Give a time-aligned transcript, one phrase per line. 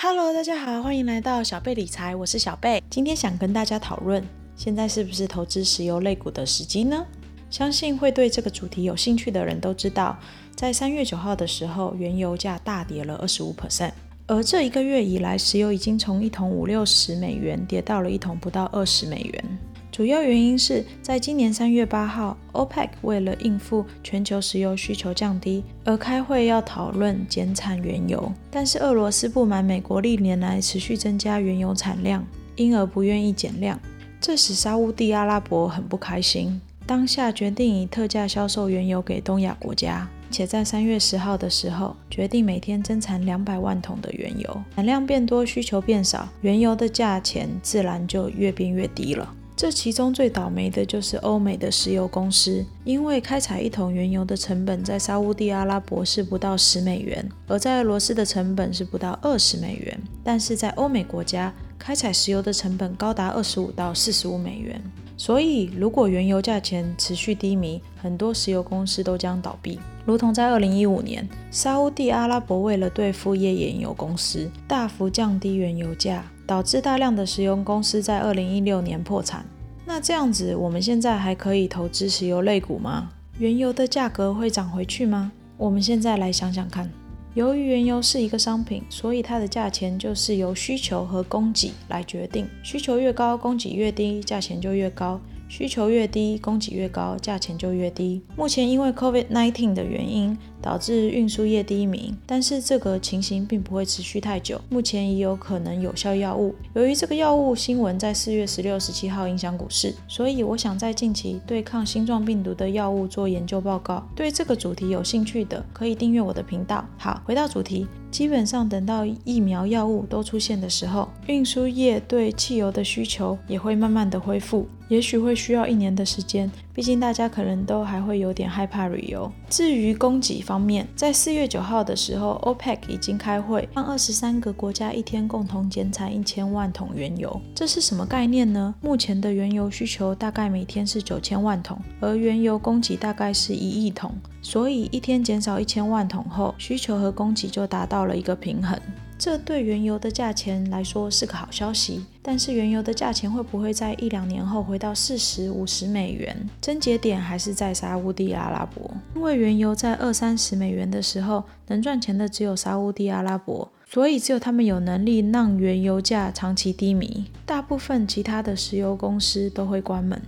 [0.00, 2.80] Hello，大家好，欢迎来到小贝理财，我是小贝。
[2.88, 4.24] 今天想跟大家讨论，
[4.54, 7.04] 现在是不是投资石油类股的时机呢？
[7.50, 10.16] 相信会对这个主题有兴趣的人都知道，
[10.54, 13.90] 在三月九号的时候，原油价大跌了二十五 percent，
[14.28, 19.58] 而这一个月以来，石油已经从一桶五六十美元跌到了一桶不到二十美元。
[19.98, 33.76] 主要原因是在今年三月八号，OPEC 为了应付全球石油需求降低而开会要讨论减产原油，但是俄罗斯不满美国历年来持续增加原油产量，因而不愿意减量，
[34.20, 36.60] 这使沙乌地阿拉伯很不开心。
[36.86, 44.62] 当下决定以特价销售原油给东亚国家，且在三月十号的时候决定每天增产两百万桶的原油。
[44.76, 49.34] 产量变多，需求变少，原油的价钱自然就越变越低了。
[49.58, 64.80] 这其中最倒霉的就是欧美的石油公司，因为开采一桶原油的成本在沙地阿拉伯是不到十美元，而在俄罗斯的成本是不到二十美元，但是在欧美国家开采石油的成本高达二十五到四十五美元。
[65.16, 69.80] 所以，如果原油价钱持续低迷，很多石油公司都将倒闭。
[70.04, 79.44] 如同在二零一五年，沙地阿拉伯为了对付页岩油公司，大幅降低原油价，导致大量的石油公司在二零一六年破产。
[79.84, 83.10] 那这样子，我们现在还可以投资石油类股吗？
[83.38, 85.30] 原油的价格会涨回去吗？
[85.58, 86.90] 我们现在来想想看。
[87.34, 92.48] 由于原油是一个商品，所以它的价钱就是由需求和供给来决定。
[92.62, 95.20] 需求越高，供给越低，价钱就越高。
[95.50, 98.22] 需求越低，供给越高，价钱就越低。
[98.36, 104.60] 目前因为 COVID-19 的原因，导致运输业低迷，但是这个情形并不会持续太久。
[104.68, 106.54] 目前也有可能有效药物。
[106.74, 114.06] 由于这个药物新闻在四月十六、十七号影响股市，所以我想在近期对抗新状病毒的药物做研究报告。
[114.14, 116.84] 对这个主题有兴趣的，可以订阅我的频道。
[116.96, 117.86] 好，回到主题。
[118.10, 126.50] 基本上等到疫苗药物都出现的时候，运输业对汽油的需求也会慢慢的恢复，也许会需要一年的时间。
[126.72, 129.30] 毕竟大家可能都还会有点害怕旅游。
[129.50, 137.38] 至于供给方面，在四月九号的时候，OPEC 已经开会，让二十三个国家一天共同减产一千万桶原油。
[137.54, 138.74] 这是什么概念呢？
[138.80, 144.10] 目前的原油需求大概每天是九千万桶，而原油供给大概是一亿桶，
[144.40, 148.80] 所以一天减少一千万桶后，需求和供给就达到了一个平衡。
[149.18, 156.48] 这对原油的价钱来说是个好消息，但是原油的价钱会不会在一两年后回到四十五十美元？
[156.60, 170.22] 症结点还是在沙地阿拉伯，因为原油在二三十美元的时候，能赚钱的只有沙地阿拉伯，所以只有他们有能力让原油价长期低迷，大部分其他的石油公司都会关门。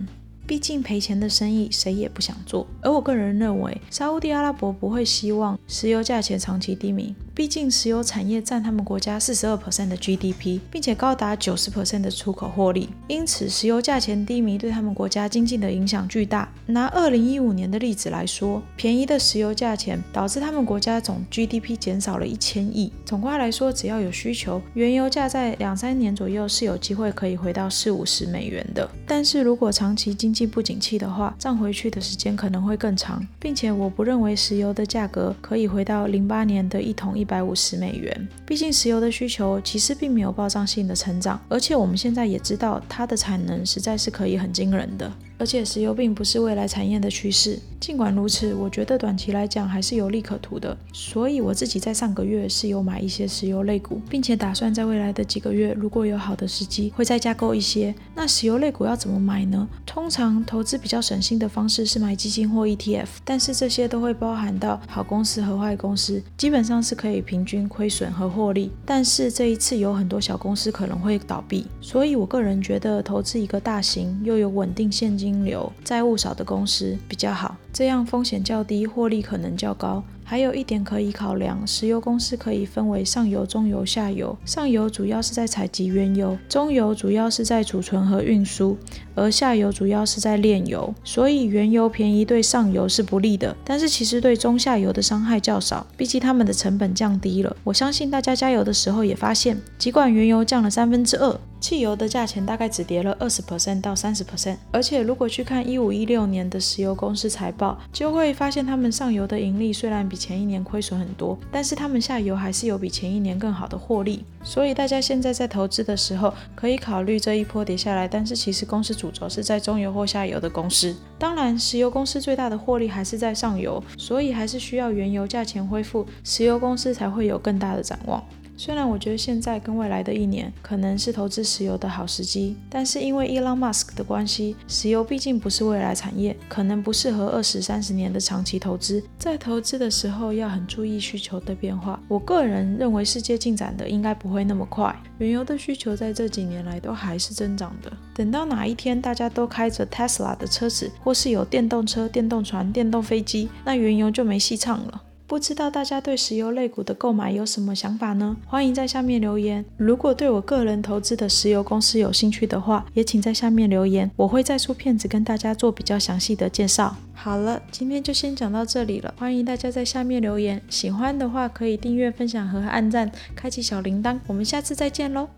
[0.45, 7.15] 毕竟赔钱的生意谁也不想做，而我个人认为，沙地阿拉伯不会希望石油价钱长期低迷。
[7.33, 16.51] 毕竟石油产业占他们国家四十二 percent 的 GDP，并且高达九十 percent 的出口获利，因此石油价钱低迷对他们国家经济的影响巨大。
[16.65, 22.91] 拿二零一五年的例子来说，便宜的石油价钱导致他们国家总 GDP 减少了一千亿。
[23.05, 28.89] 总括来说，只要有需求，原油价在两三年左右是有机会可以回到四五十美元的。
[29.07, 37.17] 但是如果长期经济不景气的话，涨回去的时间可能会更长，并且我不认为石油的价格可以回到零八年的一桶。
[37.20, 45.11] 一一百五十美元，毕竟石油的需求其实并没有爆炸性的成长，而且我们现在也知道它的产能实在是可以很惊人的。
[45.41, 50.77] 而且石油并不是未来产业的趋势，尽管如此，我觉得短期来讲还是有利可图的。
[50.93, 57.91] 所以我自己在上个月是有买一些石油类股，并且打算在未来的几个月，如果有好的时机，会再加购一些。
[58.13, 59.67] 那石油类股要怎么买呢？
[59.83, 68.69] 通常投资比较省心的方式是买基金或 ETF，但是这些都会包含到好公司和坏公司，基本上是可以平均亏损和获利。
[68.85, 75.30] 但是这一次有很多小公司可能会倒闭，所以我个人觉得投资一个大型又有稳定现金。
[75.43, 80.03] 流债务少的公司比较好，这样风险较低，获利可能较高。
[80.31, 84.33] 还有一点可以考量，石油公司可以分为上游、中游、下游。
[84.45, 88.77] 上游主要是在采集原油，中游主要是在储存和运输，
[89.13, 90.95] 而下游主要是在炼油。
[91.03, 97.53] 所以原油便宜对上游是不利的，但是其实对中下游的伤害较少，毕竟他们的成本降低了。
[97.65, 104.55] 我相信大家加油的时候也发现，尽管原油降了三分之二，汽油的价钱大概只跌了二十 percent 到三十 percent。
[104.71, 120.95] 而且如果去看一五一六年的石油公司财报，就会发现他们上游的盈利虽然比前一年亏损很多，但是他们下游还是有比前一年更好的获利，所以大家现在在投资的时候可以考虑这一波跌下来，但是其实公司主轴是在中游或下游的公司。
[121.17, 128.23] 当然，石油公司最大的获利还是在上游，所以还是需要原油价钱恢复，石油公司才会有更大的展望。
[128.63, 139.03] 虽然我觉得现在跟未来的一年可能是投资石油的好时机，但是因为 Elon Musk 的关系，石油毕竟不是未来产业，可能不适合二十三十年的长期投资。
[139.17, 141.99] 在投资的时候要很注意需求的变化。
[142.07, 147.91] 我个人认为世界进展的应该不会那么快，原油的需求在这几年来都还是增长的。
[148.13, 155.01] 等到哪一天大家都开着 Tesla 的车子，或是有电动车、电动船、电动飞机，那原油就没戏唱了。
[155.31, 158.35] 不知道大家对石油类股的购买有什么想法呢？
[158.45, 159.63] 欢迎在下面留言。
[159.77, 166.97] 如果对我个人投资的石油公司有兴趣的话，也请在下面留言，我会再出片子跟大家做比较详细的介绍。
[167.13, 169.13] 好了，今天就先讲到这里了。
[169.17, 174.19] 欢迎大家在下面留言，喜欢的话可以订阅、分享和按赞，开启小铃铛。
[174.27, 175.29] 我们下次再见喽。